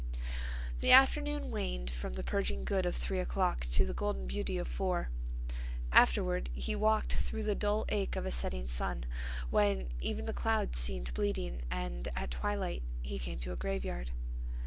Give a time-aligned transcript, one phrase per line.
[0.79, 4.67] The afternoon waned from the purging good of three o'clock to the golden beauty of
[4.67, 5.11] four.
[5.91, 9.05] Afterward he walked through the dull ache of a setting sun
[9.51, 14.09] when even the clouds seemed bleeding and at twilight he came to a graveyard.